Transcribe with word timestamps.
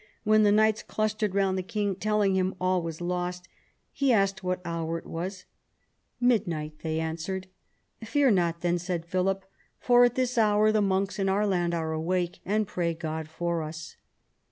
When 0.23 0.41
the 0.41 0.51
knights 0.51 0.81
clustered 0.81 1.35
round 1.35 1.59
the 1.59 1.61
king 1.61 1.95
telling 1.95 2.33
him 2.33 2.55
all 2.59 2.81
was 2.81 3.01
lost, 3.01 3.47
he 3.91 4.11
asked 4.11 4.43
what 4.43 4.59
hour 4.65 4.97
it 4.97 5.05
was." 5.05 5.45
Midnight," 6.19 6.79
they 6.81 6.99
answered. 6.99 7.45
52 7.99 7.99
PHILIP 7.99 8.03
AUGUSTUS 8.03 8.07
chap, 8.07 8.07
ii 8.07 8.11
"Fear 8.11 8.31
not 8.31 8.61
then," 8.61 8.79
said 8.79 9.05
Philip, 9.05 9.45
"for 9.79 10.03
at 10.03 10.15
this 10.15 10.39
hour 10.39 10.71
the 10.71 10.81
monks 10.81 11.19
in 11.19 11.29
our 11.29 11.45
land 11.45 11.75
are 11.75 11.91
awake, 11.91 12.39
and 12.43 12.65
pray 12.65 12.95
God 12.95 13.27
for 13.29 13.61
us." 13.61 13.95